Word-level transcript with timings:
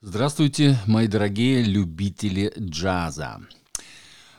Здравствуйте, 0.00 0.78
мои 0.86 1.08
дорогие 1.08 1.60
любители 1.60 2.52
джаза. 2.56 3.40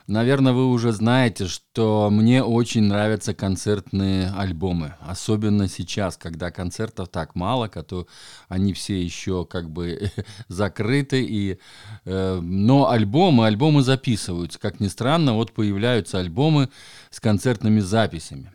Наверное, 0.06 0.54
вы 0.54 0.66
уже 0.70 0.90
знаете, 0.92 1.48
что 1.48 2.08
мне 2.10 2.42
очень 2.42 2.84
нравятся 2.84 3.34
концертные 3.34 4.30
альбомы. 4.30 4.94
Особенно 5.00 5.68
сейчас, 5.68 6.16
когда 6.16 6.50
концертов 6.50 7.10
так 7.10 7.34
мало, 7.34 7.68
которые 7.68 8.06
они 8.48 8.72
все 8.72 9.02
еще 9.02 9.44
как 9.44 9.68
бы 9.70 10.10
закрыты. 10.48 11.22
И, 11.28 11.58
э, 12.06 12.40
но 12.40 12.88
альбомы, 12.88 13.44
альбомы 13.44 13.82
записываются. 13.82 14.58
Как 14.58 14.80
ни 14.80 14.88
странно, 14.88 15.34
вот 15.34 15.52
появляются 15.52 16.18
альбомы 16.18 16.70
с 17.10 17.20
концертными 17.20 17.80
записями. 17.80 18.50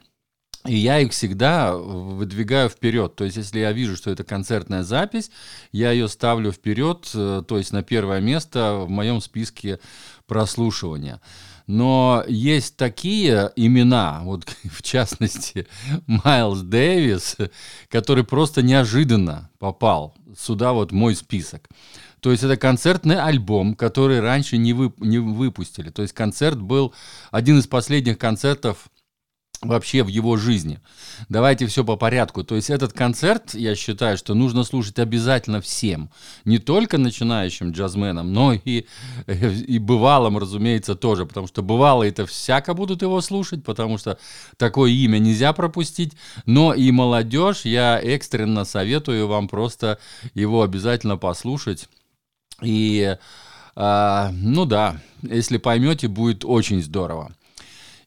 И 0.67 0.75
я 0.75 0.99
их 0.99 1.11
всегда 1.11 1.75
выдвигаю 1.75 2.69
вперед. 2.69 3.15
То 3.15 3.23
есть, 3.23 3.37
если 3.37 3.59
я 3.59 3.71
вижу, 3.71 3.95
что 3.95 4.09
это 4.09 4.23
концертная 4.23 4.83
запись, 4.83 5.29
я 5.71 5.91
ее 5.91 6.07
ставлю 6.07 6.51
вперед, 6.51 7.09
э, 7.13 7.43
то 7.47 7.57
есть 7.57 7.71
на 7.71 7.83
первое 7.83 8.19
место 8.19 8.85
в 8.85 8.89
моем 8.89 9.21
списке 9.21 9.79
прослушивания. 10.27 11.21
Но 11.67 12.23
есть 12.27 12.77
такие 12.77 13.51
имена, 13.55 14.21
вот 14.23 14.45
в 14.63 14.81
частности 14.81 15.67
Майлз 16.07 16.61
Дэвис, 16.61 17.37
который 17.89 18.23
просто 18.23 18.61
неожиданно 18.61 19.49
попал 19.59 20.15
сюда 20.37 20.73
вот 20.73 20.91
мой 20.91 21.15
список. 21.15 21.69
То 22.19 22.31
есть 22.31 22.43
это 22.43 22.57
концертный 22.57 23.19
альбом, 23.21 23.75
который 23.75 24.19
раньше 24.19 24.57
не, 24.57 24.73
вып 24.73 24.99
не 24.99 25.19
выпустили. 25.19 25.91
То 25.91 26.01
есть 26.01 26.13
концерт 26.13 26.59
был 26.59 26.93
один 27.29 27.59
из 27.59 27.67
последних 27.67 28.17
концертов 28.17 28.89
вообще 29.61 30.03
в 30.03 30.07
его 30.07 30.37
жизни. 30.37 30.79
Давайте 31.29 31.67
все 31.67 31.83
по 31.83 31.95
порядку. 31.95 32.43
То 32.43 32.55
есть 32.55 32.69
этот 32.69 32.93
концерт, 32.93 33.53
я 33.53 33.75
считаю, 33.75 34.17
что 34.17 34.33
нужно 34.33 34.63
слушать 34.63 34.99
обязательно 34.99 35.61
всем. 35.61 36.09
Не 36.45 36.59
только 36.59 36.97
начинающим 36.97 37.71
джазменам, 37.71 38.33
но 38.33 38.53
и, 38.53 38.85
и 39.27 39.79
бывалым, 39.79 40.37
разумеется, 40.37 40.95
тоже. 40.95 41.25
Потому 41.25 41.47
что 41.47 41.61
бывалые 41.61 42.11
это 42.11 42.25
всяко 42.25 42.73
будут 42.73 43.01
его 43.01 43.21
слушать, 43.21 43.63
потому 43.63 43.97
что 43.97 44.17
такое 44.57 44.91
имя 44.91 45.19
нельзя 45.19 45.53
пропустить. 45.53 46.13
Но 46.45 46.73
и 46.73 46.91
молодежь, 46.91 47.65
я 47.65 47.99
экстренно 47.99 48.65
советую 48.65 49.27
вам 49.27 49.47
просто 49.47 49.99
его 50.33 50.61
обязательно 50.61 51.17
послушать. 51.17 51.89
И, 52.61 53.17
э, 53.75 54.29
ну 54.31 54.65
да, 54.65 55.01
если 55.21 55.57
поймете, 55.57 56.07
будет 56.07 56.45
очень 56.45 56.81
здорово. 56.81 57.33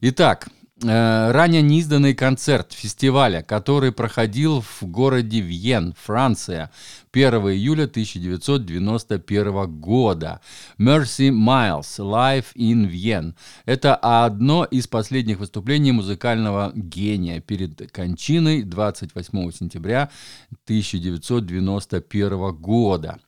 Итак, 0.01 0.47
Э, 0.49 0.58
ранее 0.81 1.61
неизданный 1.61 2.13
концерт 2.13 2.73
фестиваля, 2.73 3.41
который 3.41 3.91
проходил 3.91 4.61
в 4.61 4.83
городе 4.83 5.41
Вьен, 5.41 5.93
Франция, 6.01 6.71
1 7.11 7.33
июля 7.33 7.83
1991 7.85 9.79
года. 9.79 10.41
Mercy 10.77 11.29
Miles, 11.29 11.97
Live 11.99 12.45
in 12.55 12.85
Вьен. 12.85 13.35
Это 13.65 13.95
одно 13.95 14.63
из 14.63 14.87
последних 14.87 15.39
выступлений 15.39 15.91
музыкального 15.91 16.71
гения 16.75 17.41
перед 17.41 17.91
кончиной 17.91 18.63
28 18.63 19.51
сентября 19.51 20.09
1991 20.65 22.55
года. 22.55 23.19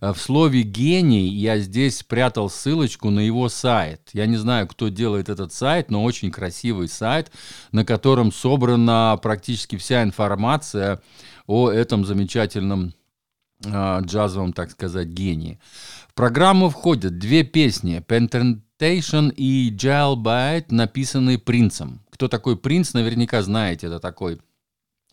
Э, 0.00 0.12
в 0.12 0.18
слове 0.18 0.62
«гений» 0.62 1.28
я 1.28 1.58
здесь 1.58 1.98
спрятал 1.98 2.50
ссылочку 2.50 3.10
на 3.10 3.20
его 3.20 3.48
сайт. 3.48 4.10
Я 4.12 4.26
не 4.26 4.36
знаю, 4.36 4.68
кто 4.68 4.88
делает 4.88 5.28
этот 5.28 5.52
сайт, 5.52 5.90
но 5.90 6.04
очень 6.04 6.30
красивый 6.30 6.88
сайт, 6.88 7.30
на 7.72 7.84
котором 7.84 8.32
собрана 8.32 9.18
практически 9.22 9.76
вся 9.76 10.02
информация 10.02 11.00
о 11.46 11.70
этом 11.70 12.04
замечательном 12.04 12.94
э, 13.64 14.00
джазовом, 14.02 14.52
так 14.52 14.70
сказать, 14.70 15.08
гении. 15.08 15.58
В 16.08 16.14
программу 16.14 16.70
входят 16.70 17.18
две 17.18 17.42
песни 17.42 18.02
«Pentation» 18.06 19.32
и 19.34 19.70
«Jailbait», 19.74 20.66
написанные 20.68 21.38
принцем. 21.38 22.02
Кто 22.10 22.28
такой 22.28 22.56
принц, 22.56 22.92
наверняка 22.92 23.42
знаете, 23.42 23.88
это 23.88 23.98
такой 23.98 24.40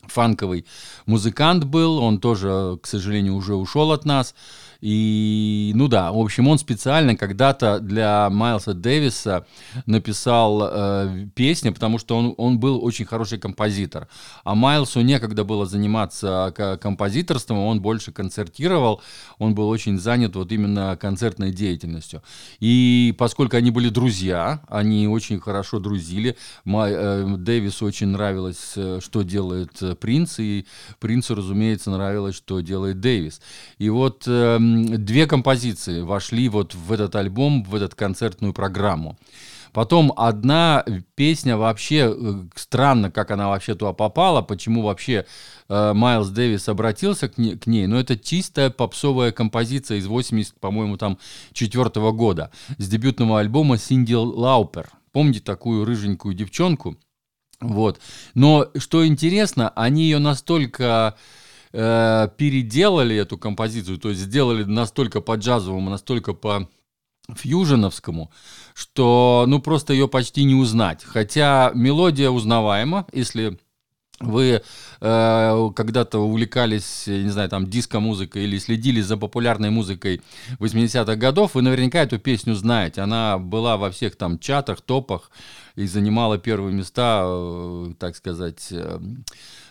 фанковый 0.06 0.66
музыкант 1.06 1.64
был, 1.64 1.98
он 1.98 2.18
тоже, 2.18 2.78
к 2.82 2.86
сожалению, 2.86 3.34
уже 3.34 3.54
ушел 3.54 3.92
от 3.92 4.04
нас. 4.04 4.34
И, 4.82 5.70
ну 5.76 5.86
да, 5.86 6.10
в 6.10 6.18
общем, 6.18 6.48
он 6.48 6.58
специально 6.58 7.16
когда-то 7.16 7.78
для 7.78 8.28
Майлса 8.30 8.74
Дэвиса 8.74 9.46
написал 9.86 10.60
э, 10.64 11.28
песни, 11.36 11.70
потому 11.70 11.98
что 11.98 12.18
он, 12.18 12.34
он 12.36 12.58
был 12.58 12.84
очень 12.84 13.04
хороший 13.04 13.38
композитор. 13.38 14.08
А 14.42 14.56
Майлсу 14.56 15.00
некогда 15.02 15.44
было 15.44 15.66
заниматься 15.66 16.52
композиторством, 16.82 17.58
он 17.58 17.80
больше 17.80 18.10
концертировал, 18.10 19.00
он 19.38 19.54
был 19.54 19.68
очень 19.68 20.00
занят 20.00 20.34
вот 20.34 20.50
именно 20.50 20.98
концертной 21.00 21.52
деятельностью. 21.52 22.20
И 22.58 23.14
поскольку 23.16 23.56
они 23.56 23.70
были 23.70 23.88
друзья, 23.88 24.62
они 24.66 25.06
очень 25.06 25.38
хорошо 25.38 25.78
друзили, 25.78 26.36
Май, 26.64 26.92
э, 26.92 27.36
Дэвису 27.38 27.86
очень 27.86 28.08
нравилось, 28.08 28.72
э, 28.74 28.98
что 29.00 29.22
делает 29.22 29.80
э, 29.80 29.91
Принц, 29.94 30.38
и 30.38 30.66
Принцу, 30.98 31.34
разумеется, 31.34 31.90
нравилось, 31.90 32.34
что 32.34 32.60
делает 32.60 33.00
Дэвис. 33.00 33.40
И 33.78 33.88
вот 33.90 34.24
э, 34.26 34.58
две 34.60 35.26
композиции 35.26 36.02
вошли 36.02 36.48
вот 36.48 36.74
в 36.74 36.92
этот 36.92 37.16
альбом, 37.16 37.64
в 37.64 37.74
эту 37.74 37.94
концертную 37.96 38.52
программу. 38.52 39.18
Потом 39.72 40.12
одна 40.16 40.84
песня 41.14 41.56
вообще, 41.56 42.14
э, 42.14 42.44
странно, 42.54 43.10
как 43.10 43.30
она 43.30 43.48
вообще 43.48 43.74
туда 43.74 43.92
попала, 43.94 44.42
почему 44.42 44.82
вообще 44.82 45.24
э, 45.68 45.92
Майлз 45.94 46.28
Дэвис 46.28 46.68
обратился 46.68 47.30
к, 47.30 47.38
не, 47.38 47.56
к 47.56 47.66
ней, 47.66 47.86
но 47.86 47.98
это 47.98 48.18
чистая 48.18 48.68
попсовая 48.68 49.32
композиция 49.32 49.96
из 49.96 50.06
80, 50.06 50.60
по-моему, 50.60 50.98
там, 50.98 51.18
четвертого 51.54 52.12
года, 52.12 52.50
с 52.76 52.86
дебютного 52.86 53.40
альбома 53.40 53.78
Синди 53.78 54.12
Лаупер. 54.12 54.90
Помните 55.10 55.40
такую 55.40 55.86
рыженькую 55.86 56.34
девчонку? 56.34 56.98
Вот. 57.62 58.00
Но 58.34 58.68
что 58.76 59.06
интересно, 59.06 59.70
они 59.70 60.02
ее 60.04 60.18
настолько 60.18 61.16
э, 61.72 62.28
переделали 62.36 63.16
эту 63.16 63.38
композицию, 63.38 63.98
то 63.98 64.10
есть 64.10 64.20
сделали 64.20 64.64
настолько 64.64 65.20
по 65.20 65.36
джазовому, 65.36 65.88
настолько 65.88 66.34
по 66.34 66.68
фьюженовскому, 67.32 68.32
что 68.74 69.44
ну 69.46 69.60
просто 69.60 69.92
ее 69.92 70.08
почти 70.08 70.44
не 70.44 70.54
узнать. 70.54 71.04
Хотя 71.04 71.70
мелодия 71.74 72.30
узнаваема, 72.30 73.06
если 73.12 73.58
вы 74.22 74.62
э, 75.00 75.70
когда-то 75.74 76.18
увлекались, 76.18 77.04
не 77.06 77.28
знаю, 77.30 77.48
там, 77.48 77.68
диско-музыкой 77.68 78.44
или 78.44 78.58
следили 78.58 79.00
за 79.00 79.16
популярной 79.16 79.70
музыкой 79.70 80.22
80-х 80.58 81.16
годов, 81.16 81.54
вы 81.54 81.62
наверняка 81.62 82.00
эту 82.00 82.18
песню 82.18 82.54
знаете. 82.54 83.00
Она 83.00 83.38
была 83.38 83.76
во 83.76 83.90
всех 83.90 84.16
там 84.16 84.38
чатах, 84.38 84.80
топах 84.80 85.30
и 85.76 85.86
занимала 85.86 86.38
первые 86.38 86.74
места, 86.74 87.22
э, 87.24 87.92
так 87.98 88.16
сказать, 88.16 88.68
э, 88.70 89.00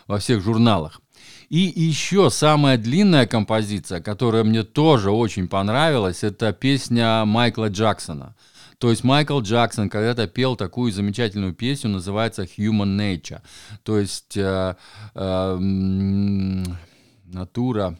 во 0.06 0.18
всех 0.18 0.42
журналах. 0.42 1.00
И 1.48 1.70
еще 1.76 2.30
самая 2.30 2.78
длинная 2.78 3.26
композиция, 3.26 4.00
которая 4.00 4.42
мне 4.42 4.62
тоже 4.62 5.10
очень 5.10 5.48
понравилась, 5.48 6.24
это 6.24 6.52
песня 6.52 7.24
Майкла 7.26 7.68
Джексона. 7.68 8.34
То 8.82 8.90
есть 8.90 9.04
Майкл 9.04 9.40
Джексон 9.40 9.88
когда-то 9.88 10.26
пел 10.26 10.56
такую 10.56 10.90
замечательную 10.90 11.54
песню, 11.54 11.88
называется 11.88 12.42
Human 12.42 12.96
Nature. 12.98 13.40
То 13.84 14.00
есть 14.00 14.36
э, 14.36 14.74
э, 15.14 15.56
натура 17.26 17.96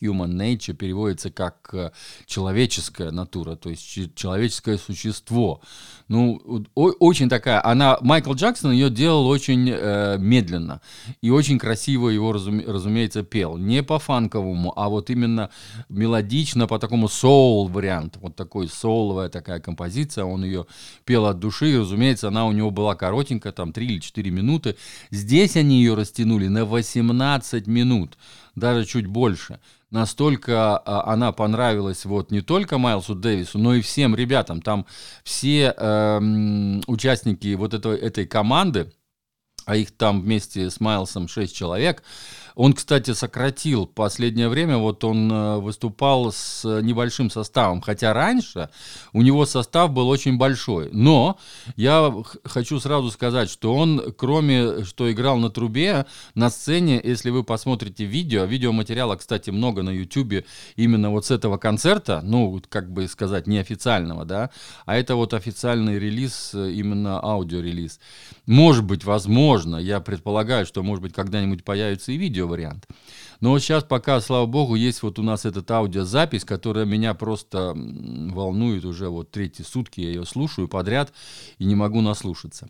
human 0.00 0.32
nature 0.32 0.74
переводится 0.74 1.30
как 1.30 1.70
э, 1.72 1.90
человеческая 2.26 3.10
натура, 3.10 3.56
то 3.56 3.70
есть 3.70 4.14
человеческое 4.14 4.78
существо. 4.78 5.60
Ну, 6.08 6.64
очень 6.74 7.28
такая, 7.28 7.64
она, 7.64 7.98
Майкл 8.00 8.32
Джексон 8.34 8.72
ее 8.72 8.90
делал 8.90 9.28
очень 9.28 9.70
э, 9.70 10.16
медленно 10.18 10.80
и 11.20 11.30
очень 11.30 11.58
красиво 11.58 12.08
его, 12.08 12.32
разуме, 12.32 12.64
разумеется, 12.66 13.22
пел. 13.22 13.56
Не 13.56 13.82
по 13.82 13.98
фанковому, 13.98 14.72
а 14.76 14.88
вот 14.88 15.10
именно 15.10 15.50
мелодично, 15.88 16.66
по 16.66 16.78
такому 16.78 17.08
соул 17.08 17.68
варианту, 17.68 18.18
вот 18.20 18.34
такой 18.34 18.68
соуловая 18.68 19.28
такая 19.28 19.60
композиция, 19.60 20.24
он 20.24 20.44
ее 20.44 20.66
пел 21.04 21.26
от 21.26 21.38
души, 21.38 21.72
и, 21.72 21.76
разумеется, 21.76 22.28
она 22.28 22.46
у 22.46 22.52
него 22.52 22.70
была 22.70 22.94
коротенькая, 22.96 23.52
там 23.52 23.72
3 23.72 23.86
или 23.86 24.00
4 24.00 24.30
минуты. 24.30 24.76
Здесь 25.10 25.56
они 25.56 25.78
ее 25.78 25.94
растянули 25.94 26.48
на 26.48 26.64
18 26.64 27.66
минут, 27.66 28.18
даже 28.54 28.84
чуть 28.84 29.06
больше 29.06 29.60
настолько 29.90 30.78
а, 30.78 31.12
она 31.12 31.32
понравилась 31.32 32.04
вот 32.04 32.30
не 32.30 32.40
только 32.40 32.78
Майлсу 32.78 33.14
Дэвису, 33.14 33.58
но 33.58 33.74
и 33.74 33.80
всем 33.80 34.14
ребятам. 34.14 34.62
Там 34.62 34.86
все 35.24 35.74
э, 35.76 36.80
участники 36.86 37.54
вот 37.54 37.74
этой, 37.74 37.98
этой 37.98 38.26
команды, 38.26 38.92
а 39.66 39.76
их 39.76 39.90
там 39.92 40.22
вместе 40.22 40.70
с 40.70 40.80
Майлсом 40.80 41.28
6 41.28 41.54
человек, 41.54 42.02
Он, 42.60 42.74
кстати, 42.74 43.14
сократил 43.14 43.86
последнее 43.86 44.50
время, 44.50 44.76
вот 44.76 45.02
он 45.02 45.32
э, 45.32 45.56
выступал 45.60 46.30
с 46.30 46.62
небольшим 46.82 47.30
составом, 47.30 47.80
хотя 47.80 48.12
раньше 48.12 48.68
у 49.14 49.22
него 49.22 49.46
состав 49.46 49.92
был 49.92 50.10
очень 50.10 50.36
большой. 50.36 50.90
Но 50.92 51.38
я 51.76 52.14
хочу 52.44 52.78
сразу 52.78 53.10
сказать, 53.10 53.48
что 53.48 53.74
он, 53.74 54.12
кроме 54.14 54.84
что 54.84 55.10
играл 55.10 55.38
на 55.38 55.48
трубе, 55.48 56.04
на 56.34 56.50
сцене, 56.50 57.00
если 57.02 57.30
вы 57.30 57.44
посмотрите 57.44 58.04
видео, 58.04 58.44
видеоматериала, 58.44 59.16
кстати, 59.16 59.48
много 59.48 59.82
на 59.82 59.88
YouTube 59.88 60.44
именно 60.76 61.08
вот 61.08 61.24
с 61.24 61.30
этого 61.30 61.56
концерта, 61.56 62.20
ну, 62.22 62.62
как 62.68 62.92
бы 62.92 63.08
сказать, 63.08 63.46
неофициального, 63.46 64.26
да, 64.26 64.50
а 64.84 64.98
это 64.98 65.16
вот 65.16 65.32
официальный 65.32 65.98
релиз, 65.98 66.50
э, 66.52 66.72
именно 66.72 67.20
аудиорелиз. 67.20 68.00
Может 68.44 68.84
быть, 68.84 69.04
возможно, 69.04 69.76
я 69.76 70.00
предполагаю, 70.00 70.66
что, 70.66 70.82
может 70.82 71.00
быть, 71.00 71.14
когда-нибудь 71.14 71.64
появится 71.64 72.12
и 72.12 72.18
видео-вариант. 72.50 72.86
Но 73.40 73.50
вот 73.50 73.60
сейчас 73.60 73.84
пока, 73.84 74.20
слава 74.20 74.46
богу, 74.46 74.74
есть 74.74 75.02
вот 75.02 75.18
у 75.18 75.22
нас 75.22 75.46
эта 75.46 75.62
аудиозапись, 75.74 76.44
которая 76.44 76.84
меня 76.84 77.14
просто 77.14 77.72
волнует 77.74 78.84
уже 78.84 79.08
вот 79.08 79.30
третьи 79.30 79.62
сутки, 79.62 80.00
я 80.00 80.08
ее 80.08 80.26
слушаю 80.26 80.68
подряд 80.68 81.12
и 81.58 81.64
не 81.64 81.74
могу 81.74 82.00
наслушаться. 82.02 82.68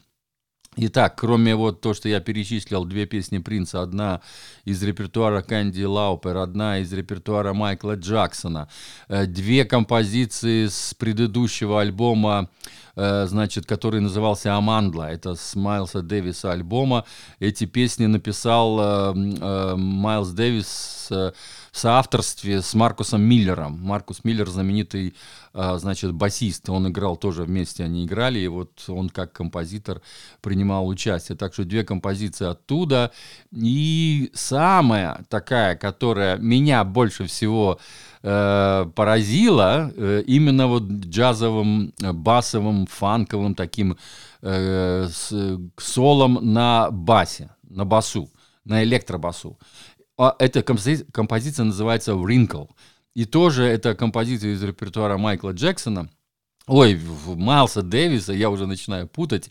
Итак, 0.77 1.17
кроме 1.19 1.57
вот 1.57 1.81
то, 1.81 1.95
что 1.95 2.09
я 2.09 2.21
перечислил, 2.21 2.85
две 2.85 3.05
песни 3.05 3.39
Принца, 3.39 3.83
одна 3.83 4.21
из 4.65 4.81
репертуара 4.85 5.43
Кэнди 5.43 5.83
Лаупер, 5.83 6.37
одна 6.37 6.79
из 6.79 6.93
репертуара 6.93 7.53
Майкла 7.53 7.97
Джексона, 7.97 8.69
э, 9.09 9.27
две 9.27 9.65
композиции 9.65 10.69
с 10.69 10.95
предыдущего 10.95 11.81
альбома, 11.81 12.49
э, 12.95 13.27
значит, 13.27 13.67
который 13.67 14.01
назывался 14.01 14.55
«Амандла», 14.55 15.11
это 15.11 15.35
с 15.35 15.57
Майлса 15.57 16.03
Дэвиса 16.03 16.53
альбома. 16.53 17.05
Эти 17.41 17.65
песни 17.65 18.07
написал 18.07 18.79
э, 19.13 19.75
Майлз 19.75 20.29
Дэвис 20.29 21.09
в 21.73 21.79
соавторстве 21.79 22.63
с 22.63 22.75
Маркусом 22.75 23.23
Миллером. 23.23 23.79
Маркус 23.81 24.25
Миллер 24.25 24.49
знаменитый, 24.49 25.15
а, 25.53 25.79
значит, 25.79 26.13
басист. 26.13 26.69
Он 26.69 26.89
играл 26.89 27.17
тоже 27.17 27.45
вместе, 27.45 27.85
они 27.85 28.05
играли, 28.05 28.39
и 28.41 28.49
вот 28.49 28.85
он 28.89 29.09
как 29.09 29.33
композитор 29.33 30.03
принимал 30.41 30.89
участие. 30.89 31.37
Так 31.37 31.53
что 31.53 31.65
две 31.65 31.85
композиции 31.85 32.47
оттуда. 32.47 33.13
И 33.53 34.31
самая 34.35 35.25
такая, 35.29 35.77
которая 35.77 36.39
меня 36.39 36.85
больше 36.85 37.27
всего 37.27 37.79
э, 38.23 38.87
поразила, 38.95 39.93
э, 39.97 40.23
именно 40.27 40.67
вот 40.67 40.85
джазовым, 40.85 41.93
басовым, 41.99 42.87
фанковым 42.87 43.55
таким 43.55 43.97
э, 44.43 45.09
с, 45.09 45.59
солом 45.77 46.39
на 46.43 46.91
басе, 46.91 47.51
на 47.69 47.85
басу 47.85 48.29
на 48.65 48.85
электробасу. 48.85 49.59
А 50.21 50.37
эта 50.39 50.63
композиция, 50.63 51.65
называется 51.65 52.13
«Wrinkle». 52.13 52.69
И 53.15 53.25
тоже 53.25 53.65
это 53.65 53.95
композиция 53.95 54.53
из 54.53 54.63
репертуара 54.63 55.17
Майкла 55.17 55.53
Джексона. 55.53 56.11
Ой, 56.67 57.01
Майлса 57.27 57.81
Дэвиса, 57.81 58.35
я 58.35 58.51
уже 58.51 58.67
начинаю 58.67 59.09
путать. 59.09 59.49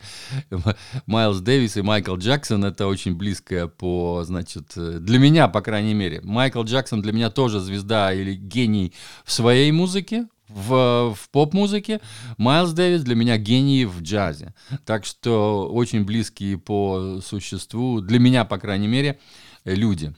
Майлз 1.07 1.39
Дэвис 1.39 1.77
и 1.77 1.81
Майкл 1.81 2.16
Джексон 2.18 2.66
это 2.66 2.86
очень 2.86 3.16
близкое 3.16 3.66
по, 3.66 4.24
значит, 4.24 4.74
для 4.75 5.18
меня, 5.18 5.48
по 5.48 5.62
крайней 5.62 5.95
мере. 5.95 6.21
Майкл 6.21 6.62
Джексон 6.62 7.01
для 7.01 7.13
меня 7.13 7.31
тоже 7.31 7.60
звезда 7.62 8.13
или 8.13 8.36
гений 8.36 8.94
в 9.25 9.31
своей 9.31 9.72
музыке, 9.72 10.27
в, 10.50 11.15
в 11.15 11.30
поп-музыке. 11.31 12.00
Майлз 12.38 12.74
Дэвис 12.74 13.01
для 13.01 13.15
меня 13.15 13.39
гений 13.39 13.86
в 13.86 14.04
джазе. 14.04 14.54
Так 14.86 15.04
что 15.04 15.68
очень 15.68 16.06
близкие 16.06 16.60
по 16.60 17.22
существу, 17.25 18.01
для 18.01 18.19
меня, 18.19 18.45
по 18.45 18.60
крайней 18.60 18.88
мере, 18.88 19.19
люди. 19.65 20.13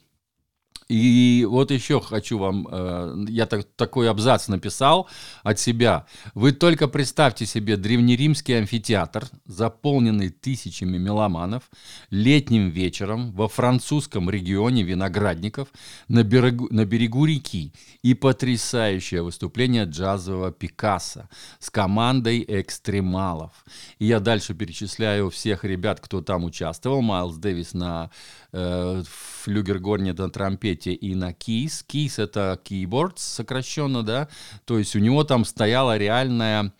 И 0.92 1.46
вот 1.50 1.72
еще 1.72 2.02
хочу 2.02 2.38
вам, 2.38 2.68
э, 2.70 3.26
я 3.30 3.46
так, 3.46 3.64
такой 3.78 4.10
абзац 4.10 4.50
написал 4.50 5.08
от 5.42 5.58
себя. 5.58 6.06
Вы 6.34 6.52
только 6.52 6.90
представьте 6.90 7.46
себе 7.46 7.78
древнеримский 7.78 8.58
амфитеатр, 8.58 9.30
заполненный 9.46 10.30
тысячами 10.30 10.98
меломанов, 10.98 11.64
летним 12.10 12.70
вечером 12.70 13.32
во 13.32 13.48
французском 13.48 14.30
регионе 14.30 14.84
виноградников 14.84 15.70
на 16.10 16.24
берегу, 16.24 16.68
на 16.72 16.84
берегу 16.84 17.24
реки 17.24 17.72
и 18.02 18.14
потрясающее 18.14 19.22
выступление 19.22 19.86
джазового 19.86 20.52
Пикассо 20.52 21.30
с 21.60 21.70
командой 21.70 22.44
экстремалов. 22.46 23.52
И 23.98 24.08
я 24.08 24.20
дальше 24.20 24.54
перечисляю 24.54 25.30
всех 25.30 25.64
ребят, 25.64 26.02
кто 26.02 26.22
там 26.22 26.44
участвовал. 26.44 27.02
Майлз 27.02 27.38
Дэвис 27.38 27.74
на 27.74 28.12
э, 28.54 29.04
флюгергорне 29.42 30.14
на 30.14 30.30
трампете 30.30 30.94
и 30.94 31.16
на 31.16 31.34
кейс. 31.34 31.84
Кейс 31.84 32.20
это 32.20 32.60
keyboard 32.64 33.14
сокращенно, 33.16 34.04
да, 34.04 34.28
то 34.66 34.78
есть 34.78 34.96
у 34.96 35.00
него 35.00 35.24
там 35.24 35.46
стояла 35.46 35.98
реальная 35.98 36.74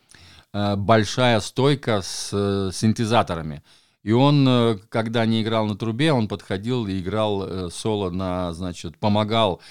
э, 0.54 0.76
большая 0.76 1.40
стойка 1.40 2.02
с 2.02 2.30
э, 2.34 2.72
синтезаторами. 2.74 3.64
И 4.04 4.12
он, 4.12 4.48
э, 4.48 4.78
когда 4.90 5.26
не 5.26 5.42
играл 5.42 5.66
на 5.66 5.76
трубе, 5.76 6.12
он 6.14 6.28
подходил 6.28 6.88
и 6.88 7.00
играл 7.00 7.70
соло 7.70 8.10
на, 8.10 8.54
значит, 8.54 8.98
помогал 8.98 9.62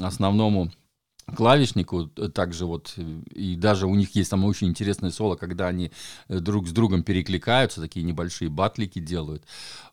основному 0.00 0.70
клавишнику 1.34 2.06
также 2.06 2.66
вот, 2.66 2.94
и 3.34 3.56
даже 3.56 3.86
у 3.86 3.94
них 3.94 4.14
есть 4.14 4.30
там 4.30 4.44
очень 4.44 4.68
интересное 4.68 5.10
соло, 5.10 5.36
когда 5.36 5.68
они 5.68 5.90
друг 6.28 6.66
с 6.68 6.72
другом 6.72 7.02
перекликаются, 7.02 7.80
такие 7.80 8.04
небольшие 8.04 8.48
батлики 8.50 8.98
делают, 8.98 9.44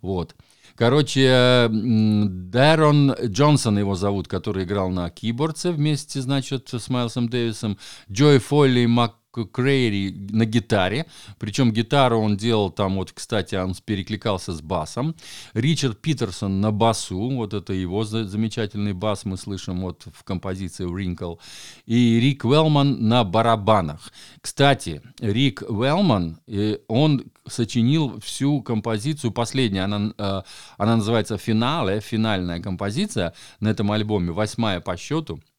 вот. 0.01 0.35
Короче, 0.75 1.67
Дэрон 1.69 3.11
Джонсон 3.25 3.77
его 3.77 3.95
зовут, 3.95 4.29
который 4.29 4.63
играл 4.63 4.89
на 4.89 5.09
кибордце 5.09 5.71
вместе, 5.71 6.21
значит, 6.21 6.69
с 6.71 6.89
Майлсом 6.89 7.27
Дэвисом. 7.27 7.77
Джой 8.09 8.39
Фолли 8.39 8.85
Мак 8.85 9.15
Крейри 9.31 10.13
на 10.31 10.45
гитаре, 10.45 11.05
причем 11.39 11.71
гитару 11.71 12.19
он 12.19 12.37
делал 12.37 12.69
там, 12.69 12.95
вот, 12.95 13.11
кстати, 13.11 13.55
он 13.55 13.73
перекликался 13.85 14.53
с 14.53 14.61
басом. 14.61 15.15
Ричард 15.53 15.99
Питерсон 15.99 16.61
на 16.61 16.71
басу, 16.71 17.29
вот 17.31 17.53
это 17.53 17.73
его 17.73 18.03
замечательный 18.03 18.93
бас 18.93 19.25
мы 19.25 19.37
слышим 19.37 19.81
вот 19.81 20.07
в 20.13 20.23
композиции 20.23 20.85
Wrinkle. 20.85 21.39
И 21.85 22.19
Рик 22.19 22.43
Велман 22.43 23.07
на 23.07 23.23
барабанах. 23.23 24.11
Кстати, 24.41 25.01
Рик 25.19 25.61
Велман, 25.61 26.39
э, 26.47 26.77
он 26.87 27.23
сочинил 27.47 28.19
всю 28.19 28.61
композицию, 28.61 29.31
последняя, 29.31 29.83
она, 29.83 30.13
э, 30.17 30.41
она 30.77 30.97
называется 30.97 31.37
«Финале», 31.37 31.99
финальная 32.01 32.61
композиция 32.61 33.33
на 33.59 33.69
этом 33.69 33.91
альбоме, 33.91 34.31
восьмая 34.31 34.79
по 34.79 34.97
счету– 34.97 35.39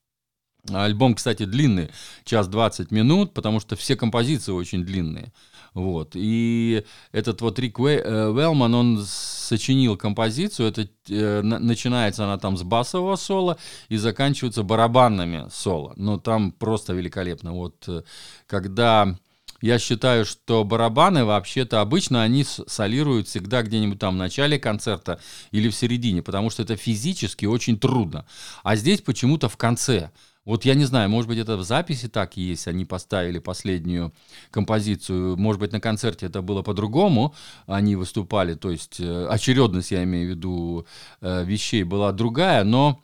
Альбом, 0.70 1.14
кстати, 1.14 1.44
длинный, 1.44 1.90
час 2.24 2.46
20 2.46 2.90
минут, 2.92 3.34
потому 3.34 3.58
что 3.58 3.74
все 3.74 3.96
композиции 3.96 4.52
очень 4.52 4.84
длинные. 4.84 5.32
Вот. 5.74 6.12
И 6.14 6.84
этот 7.12 7.40
вот 7.40 7.58
Рик 7.58 7.78
Велман, 7.78 8.74
он 8.74 9.04
сочинил 9.04 9.96
композицию, 9.96 10.68
это 10.68 10.88
э, 11.08 11.40
начинается 11.42 12.24
она 12.24 12.38
там 12.38 12.56
с 12.56 12.62
басового 12.62 13.16
соло 13.16 13.56
и 13.88 13.96
заканчивается 13.96 14.62
барабанными 14.62 15.48
соло. 15.50 15.94
Но 15.96 16.18
там 16.18 16.52
просто 16.52 16.92
великолепно. 16.92 17.52
Вот 17.52 17.84
э, 17.88 18.02
когда 18.46 19.16
я 19.62 19.78
считаю, 19.78 20.24
что 20.26 20.64
барабаны 20.64 21.24
вообще-то 21.24 21.80
обычно 21.80 22.22
они 22.22 22.44
солируют 22.44 23.28
всегда 23.28 23.62
где-нибудь 23.62 23.98
там 23.98 24.14
в 24.14 24.18
начале 24.18 24.58
концерта 24.58 25.20
или 25.52 25.70
в 25.70 25.74
середине, 25.74 26.20
потому 26.20 26.50
что 26.50 26.64
это 26.64 26.76
физически 26.76 27.46
очень 27.46 27.78
трудно. 27.78 28.26
А 28.62 28.76
здесь 28.76 29.00
почему-то 29.00 29.48
в 29.48 29.56
конце. 29.56 30.10
Вот 30.44 30.64
я 30.64 30.74
не 30.74 30.84
знаю, 30.84 31.08
может 31.08 31.28
быть, 31.28 31.38
это 31.38 31.56
в 31.56 31.62
записи 31.62 32.08
так 32.08 32.36
и 32.36 32.42
есть, 32.42 32.66
они 32.66 32.84
поставили 32.84 33.38
последнюю 33.38 34.12
композицию, 34.50 35.36
может 35.36 35.60
быть, 35.60 35.72
на 35.72 35.80
концерте 35.80 36.26
это 36.26 36.42
было 36.42 36.62
по-другому, 36.62 37.34
они 37.66 37.94
выступали, 37.94 38.54
то 38.54 38.70
есть 38.70 38.98
э, 38.98 39.26
очередность, 39.26 39.92
я 39.92 40.02
имею 40.02 40.26
в 40.26 40.30
виду, 40.30 40.86
э, 41.20 41.44
вещей 41.44 41.84
была 41.84 42.10
другая, 42.10 42.64
но 42.64 43.00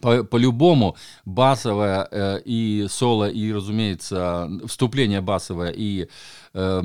по- 0.00 0.22
по-любому 0.22 0.96
басовое 1.24 2.06
э, 2.10 2.40
и 2.44 2.86
соло, 2.88 3.28
и, 3.28 3.52
разумеется, 3.52 4.48
вступление 4.66 5.20
басовое 5.20 5.72
и 5.76 6.08
э, 6.54 6.80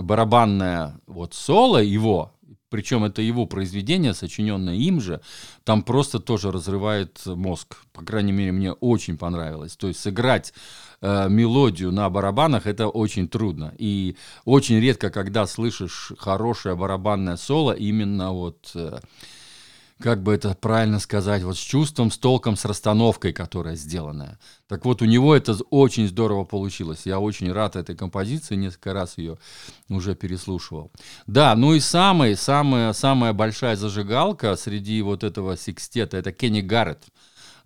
барабанное 0.00 1.00
вот 1.08 1.34
соло 1.34 1.82
его, 1.82 2.33
причем 2.74 3.04
это 3.04 3.22
его 3.22 3.46
произведение, 3.46 4.14
сочиненное 4.14 4.74
им 4.74 5.00
же, 5.00 5.20
там 5.62 5.84
просто 5.84 6.18
тоже 6.18 6.50
разрывает 6.50 7.24
мозг. 7.24 7.76
По 7.92 8.04
крайней 8.04 8.32
мере, 8.32 8.50
мне 8.50 8.72
очень 8.72 9.16
понравилось. 9.16 9.76
То 9.76 9.86
есть 9.86 10.00
сыграть 10.00 10.52
э, 11.00 11.28
мелодию 11.28 11.92
на 11.92 12.10
барабанах 12.10 12.66
это 12.66 12.88
очень 12.88 13.28
трудно. 13.28 13.72
И 13.78 14.16
очень 14.44 14.80
редко, 14.80 15.10
когда 15.10 15.46
слышишь 15.46 16.10
хорошее 16.18 16.74
барабанное 16.74 17.36
соло, 17.36 17.70
именно 17.70 18.32
вот... 18.32 18.72
Э, 18.74 18.98
как 20.00 20.22
бы 20.22 20.34
это 20.34 20.54
правильно 20.54 20.98
сказать, 20.98 21.42
вот 21.42 21.56
с 21.56 21.60
чувством, 21.60 22.10
с 22.10 22.18
толком, 22.18 22.56
с 22.56 22.64
расстановкой, 22.64 23.32
которая 23.32 23.76
сделанная. 23.76 24.38
Так 24.66 24.84
вот, 24.84 25.02
у 25.02 25.04
него 25.04 25.34
это 25.34 25.56
очень 25.70 26.08
здорово 26.08 26.44
получилось. 26.44 27.02
Я 27.04 27.20
очень 27.20 27.52
рад 27.52 27.76
этой 27.76 27.96
композиции, 27.96 28.56
несколько 28.56 28.92
раз 28.92 29.18
ее 29.18 29.38
уже 29.88 30.14
переслушивал. 30.14 30.90
Да, 31.26 31.54
ну 31.54 31.74
и 31.74 31.80
самая, 31.80 32.36
самая, 32.36 32.92
самая 32.92 33.32
большая 33.32 33.76
зажигалка 33.76 34.56
среди 34.56 35.00
вот 35.02 35.22
этого 35.24 35.56
секстета, 35.56 36.16
это 36.16 36.32
Кенни 36.32 36.60
Гарретт 36.60 37.04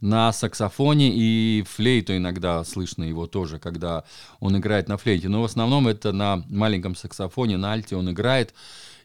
на 0.00 0.32
саксофоне 0.32 1.10
и 1.12 1.64
флейту 1.68 2.16
иногда 2.16 2.62
слышно 2.64 3.02
его 3.04 3.26
тоже, 3.26 3.58
когда 3.58 4.04
он 4.38 4.56
играет 4.56 4.88
на 4.88 4.96
флейте. 4.96 5.28
Но 5.28 5.42
в 5.42 5.44
основном 5.44 5.88
это 5.88 6.12
на 6.12 6.44
маленьком 6.48 6.94
саксофоне, 6.94 7.56
на 7.56 7.72
альте 7.72 7.96
он 7.96 8.10
играет. 8.10 8.54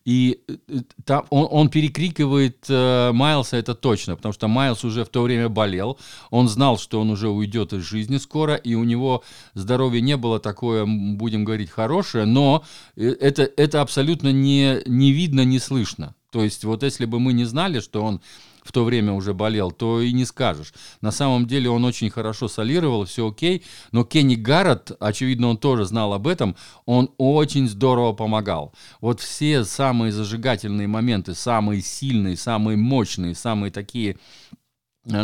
И 0.05 0.41
э, 0.47 0.79
там 1.05 1.25
он, 1.29 1.47
он 1.49 1.69
перекрикивает 1.69 2.65
э, 2.67 3.11
Майлса, 3.13 3.57
это 3.57 3.73
точно, 3.73 4.15
потому 4.15 4.33
что 4.33 4.47
Майлз 4.47 4.83
уже 4.83 5.05
в 5.05 5.09
то 5.09 5.21
время 5.21 5.49
болел, 5.49 5.97
он 6.29 6.49
знал, 6.49 6.77
что 6.77 6.99
он 6.99 7.09
уже 7.09 7.29
уйдет 7.29 7.73
из 7.73 7.83
жизни 7.83 8.17
скоро, 8.17 8.55
и 8.55 8.75
у 8.75 8.83
него 8.83 9.23
здоровье 9.53 10.01
не 10.01 10.17
было 10.17 10.39
такое, 10.39 10.85
будем 10.85 11.45
говорить, 11.45 11.69
хорошее, 11.69 12.25
но 12.25 12.63
э, 12.95 13.15
это, 13.19 13.49
это 13.55 13.81
абсолютно 13.81 14.31
не, 14.31 14.79
не 14.85 15.11
видно, 15.11 15.45
не 15.45 15.59
слышно. 15.59 16.15
То 16.31 16.43
есть 16.43 16.63
вот 16.65 16.83
если 16.83 17.05
бы 17.05 17.19
мы 17.19 17.31
не 17.31 17.45
знали, 17.45 17.79
что 17.79 18.03
он 18.03 18.21
в 18.63 18.71
то 18.71 18.83
время 18.83 19.13
уже 19.13 19.33
болел, 19.33 19.71
то 19.71 20.01
и 20.01 20.11
не 20.13 20.25
скажешь. 20.25 20.73
На 21.01 21.11
самом 21.11 21.45
деле 21.45 21.69
он 21.69 21.85
очень 21.85 22.09
хорошо 22.09 22.47
солировал, 22.47 23.05
все 23.05 23.27
окей, 23.27 23.63
но 23.91 24.03
Кенни 24.03 24.35
Гаррет, 24.35 24.91
очевидно, 24.99 25.47
он 25.49 25.57
тоже 25.57 25.85
знал 25.85 26.13
об 26.13 26.27
этом, 26.27 26.55
он 26.85 27.11
очень 27.17 27.67
здорово 27.67 28.13
помогал. 28.13 28.73
Вот 29.01 29.19
все 29.19 29.65
самые 29.65 30.11
зажигательные 30.11 30.87
моменты, 30.87 31.33
самые 31.33 31.81
сильные, 31.81 32.37
самые 32.37 32.77
мощные, 32.77 33.35
самые 33.35 33.71
такие 33.71 34.17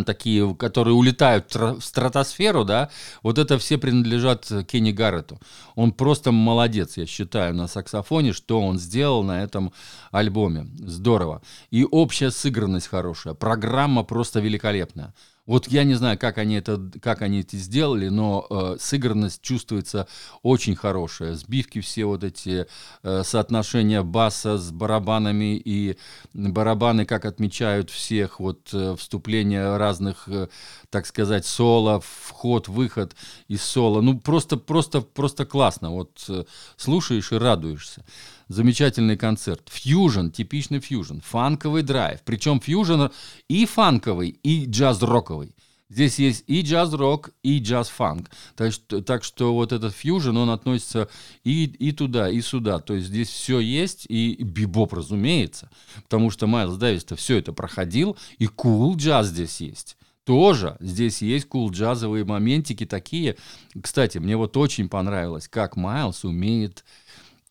такие, 0.05 0.55
которые 0.55 0.93
улетают 0.93 1.55
в 1.55 1.81
стратосферу, 1.81 2.65
да, 2.65 2.89
вот 3.23 3.37
это 3.37 3.57
все 3.57 3.77
принадлежат 3.77 4.51
Кенни 4.67 4.91
Гаррету. 4.91 5.39
Он 5.75 5.91
просто 5.91 6.31
молодец, 6.31 6.97
я 6.97 7.05
считаю, 7.05 7.55
на 7.55 7.67
саксофоне, 7.67 8.33
что 8.33 8.61
он 8.61 8.77
сделал 8.77 9.23
на 9.23 9.41
этом 9.43 9.71
альбоме. 10.11 10.67
Здорово. 10.79 11.41
И 11.71 11.85
общая 11.89 12.31
сыгранность 12.31 12.87
хорошая, 12.87 13.33
программа 13.33 14.03
просто 14.03 14.39
великолепная. 14.39 15.13
Вот 15.49 15.67
я 15.67 15.83
не 15.83 15.95
знаю, 15.95 16.15
как 16.19 16.37
они 16.37 16.57
это, 16.57 16.79
как 17.01 17.23
они 17.23 17.39
это 17.41 17.57
сделали, 17.57 18.09
но 18.09 18.45
э, 18.51 18.75
сыгранность 18.79 19.41
чувствуется 19.41 20.07
очень 20.43 20.75
хорошая. 20.75 21.33
Сбивки 21.33 21.81
все 21.81 22.05
вот 22.05 22.23
эти, 22.23 22.67
э, 23.01 23.23
соотношения 23.23 24.03
баса 24.03 24.59
с 24.59 24.71
барабанами 24.71 25.55
и 25.57 25.97
барабаны, 26.35 27.05
как 27.05 27.25
отмечают 27.25 27.89
всех, 27.89 28.39
вот 28.39 28.69
э, 28.73 28.95
вступления 28.95 29.75
разных, 29.75 30.27
э, 30.27 30.49
так 30.91 31.07
сказать, 31.07 31.47
соло, 31.47 31.99
вход, 31.99 32.67
выход 32.67 33.15
из 33.47 33.63
соло. 33.63 34.01
Ну, 34.01 34.19
просто, 34.19 34.55
просто, 34.55 35.01
просто 35.01 35.47
классно. 35.47 35.89
Вот 35.89 36.25
э, 36.29 36.43
слушаешь 36.77 37.31
и 37.31 37.37
радуешься 37.37 38.05
замечательный 38.49 39.15
концерт. 39.15 39.69
Фьюжн, 39.71 40.29
типичный 40.29 40.79
фьюжн, 40.79 41.19
фанковый 41.21 41.83
драйв. 41.83 42.19
Причем 42.25 42.59
фьюжн 42.59 43.05
и 43.47 43.65
фанковый, 43.65 44.37
и 44.43 44.65
джаз-роковый. 44.65 45.55
Здесь 45.91 46.19
есть 46.19 46.43
и 46.45 46.61
джаз-рок, 46.61 47.31
и 47.41 47.59
джаз-фанк. 47.59 48.29
Так 48.55 48.73
что, 48.73 49.01
так 49.01 49.23
что 49.23 49.55
вот 49.55 49.71
этот 49.71 49.95
фьюжн, 49.95 50.37
он 50.37 50.51
относится 50.51 51.09
и, 51.43 51.63
и 51.63 51.91
туда, 51.93 52.29
и 52.29 52.41
сюда. 52.41 52.79
То 52.79 52.93
есть 52.93 53.07
здесь 53.07 53.29
все 53.29 53.59
есть, 53.59 54.05
и 54.07 54.35
бибоп, 54.43 54.93
разумеется. 54.93 55.71
Потому 56.03 56.29
что 56.29 56.45
Майлз 56.45 56.77
Дэвис-то 56.77 57.15
все 57.15 57.37
это 57.37 57.53
проходил, 57.53 58.17
и 58.37 58.45
кул 58.45 58.93
cool 58.93 58.97
джаз 58.97 59.27
здесь 59.27 59.61
есть 59.61 59.95
тоже 60.25 60.77
здесь 60.79 61.23
есть 61.23 61.47
кул 61.47 61.71
джазовые 61.71 62.23
моментики 62.23 62.85
такие. 62.85 63.35
Кстати, 63.81 64.19
мне 64.19 64.37
вот 64.37 64.55
очень 64.57 64.87
понравилось, 64.87 65.47
как 65.47 65.75
Майлз 65.75 66.23
умеет 66.23 66.85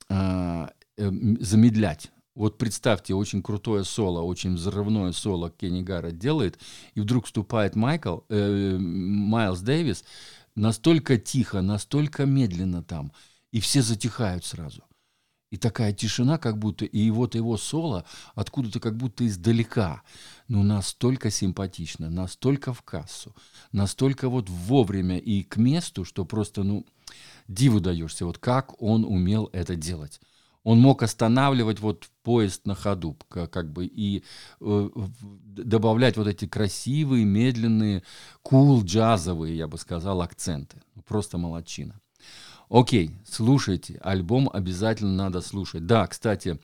э, 0.08 0.68
э, 0.98 1.10
замедлять. 1.40 2.10
Вот 2.38 2.56
представьте, 2.56 3.14
очень 3.14 3.42
крутое 3.42 3.82
соло, 3.82 4.22
очень 4.22 4.54
взрывное 4.54 5.10
соло 5.10 5.50
Кенни 5.50 5.82
Гаррет 5.82 6.18
делает, 6.18 6.56
и 6.94 7.00
вдруг 7.00 7.26
вступает 7.26 7.74
Майкл, 7.74 8.18
э, 8.28 8.76
Майлз 8.78 9.60
Дэвис, 9.60 10.04
настолько 10.54 11.18
тихо, 11.18 11.62
настолько 11.62 12.26
медленно 12.26 12.84
там, 12.84 13.10
и 13.50 13.58
все 13.58 13.82
затихают 13.82 14.44
сразу. 14.44 14.84
И 15.50 15.56
такая 15.56 15.92
тишина, 15.92 16.38
как 16.38 16.58
будто, 16.58 16.84
и 16.84 17.10
вот 17.10 17.34
его 17.34 17.56
соло 17.56 18.04
откуда-то 18.36 18.78
как 18.78 18.96
будто 18.96 19.26
издалека. 19.26 20.02
Ну, 20.46 20.62
настолько 20.62 21.30
симпатично, 21.30 22.08
настолько 22.08 22.72
в 22.72 22.82
кассу, 22.82 23.34
настолько 23.72 24.28
вот 24.28 24.48
вовремя 24.48 25.18
и 25.18 25.42
к 25.42 25.56
месту, 25.56 26.04
что 26.04 26.24
просто, 26.24 26.62
ну, 26.62 26.86
диву 27.48 27.80
даешься, 27.80 28.26
вот 28.26 28.38
как 28.38 28.80
он 28.80 29.04
умел 29.04 29.50
это 29.52 29.74
делать 29.74 30.20
он 30.64 30.80
мог 30.80 31.02
останавливать 31.02 31.80
вот 31.80 32.08
поезд 32.22 32.66
на 32.66 32.74
ходу, 32.74 33.16
как 33.28 33.72
бы, 33.72 33.86
и 33.86 34.22
э, 34.60 34.90
добавлять 35.20 36.16
вот 36.16 36.26
эти 36.26 36.46
красивые, 36.46 37.24
медленные, 37.24 38.02
кул, 38.42 38.80
cool, 38.80 38.84
джазовые, 38.84 39.56
я 39.56 39.66
бы 39.66 39.78
сказал, 39.78 40.20
акценты. 40.20 40.82
Просто 41.06 41.38
молодчина. 41.38 42.00
Окей, 42.68 43.12
слушайте, 43.26 43.98
альбом 44.02 44.50
обязательно 44.52 45.12
надо 45.12 45.40
слушать. 45.40 45.86
Да, 45.86 46.06
кстати, 46.06 46.58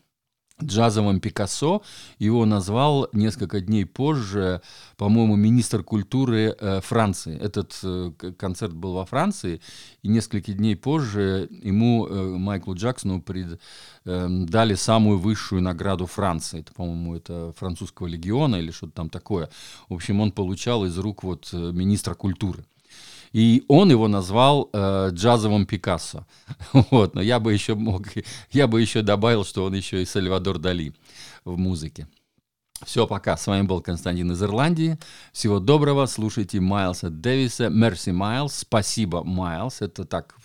джазовым 0.63 1.21
Пикассо. 1.21 1.83
Его 2.19 2.47
назвал 2.47 3.09
несколько 3.13 3.61
дней 3.61 3.85
позже, 3.85 4.63
по-моему, 4.97 5.37
министр 5.37 5.83
культуры 5.83 6.55
э, 6.59 6.81
Франции. 6.81 7.39
Этот 7.39 7.79
э, 7.83 8.13
концерт 8.39 8.73
был 8.73 8.95
во 8.95 9.05
Франции, 9.05 9.61
и 10.03 10.09
несколько 10.09 10.53
дней 10.53 10.77
позже 10.77 11.49
ему, 11.51 12.07
э, 12.07 12.37
Майклу 12.39 12.75
Джексону, 12.75 13.21
пред, 13.21 13.61
э, 14.05 14.29
дали 14.29 14.75
самую 14.75 15.19
высшую 15.19 15.63
награду 15.63 16.07
Франции. 16.07 16.61
Это, 16.61 16.73
по-моему, 16.73 17.17
это 17.17 17.53
французского 17.57 18.07
легиона 18.07 18.57
или 18.57 18.71
что-то 18.71 18.93
там 18.93 19.11
такое. 19.11 19.49
В 19.89 19.95
общем, 19.95 20.21
он 20.21 20.33
получал 20.33 20.85
из 20.85 20.97
рук 20.99 21.25
вот 21.25 21.51
э, 21.53 21.57
министра 21.57 22.15
культуры. 22.15 22.65
И 23.35 23.65
он 23.67 23.91
его 23.91 24.07
назвал 24.07 24.71
э, 24.73 25.11
джазовым 25.11 25.67
Пикассо. 25.67 26.25
Вот, 26.91 27.15
но 27.17 27.21
я 27.21 27.41
бы 27.41 27.53
еще 27.53 27.75
мог, 27.75 28.07
я 28.53 28.67
бы 28.69 28.81
еще 28.81 29.03
добавил, 29.03 29.45
что 29.45 29.65
он 29.65 29.75
еще 29.75 30.03
и 30.03 30.07
Сальвадор 30.07 30.59
Дали 30.59 30.95
в 31.45 31.59
музыке. 31.59 32.07
Все, 32.85 33.07
пока. 33.07 33.37
С 33.37 33.47
вами 33.49 33.67
был 33.67 33.81
Константин 33.81 34.31
из 34.31 34.43
Ирландии. 34.43 34.99
Всего 35.33 35.59
доброго. 35.59 36.07
Слушайте 36.07 36.61
Майлса 36.61 37.11
Дэвиса. 37.11 37.71
Мерси 37.71 38.13
Майлз. 38.13 38.59
Спасибо, 38.59 39.25
Майлз. 39.25 39.83
Это 39.83 40.05
так 40.05 40.37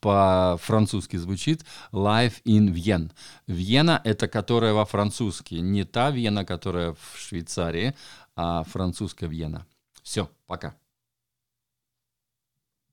по-французски 0.00 1.16
звучит. 1.16 1.64
Live 1.92 2.42
in 2.44 2.72
Vienna. 2.72 3.12
Вена— 3.46 4.00
это 4.04 4.26
которая 4.26 4.72
во 4.72 4.86
французски. 4.86 5.54
Не 5.54 5.84
та 5.84 6.10
Вена, 6.10 6.44
которая 6.44 6.94
в 6.94 7.18
Швейцарии, 7.18 7.94
а 8.34 8.64
французская 8.64 9.28
Вена. 9.28 9.66
Все, 10.02 10.28
пока. 10.46 10.74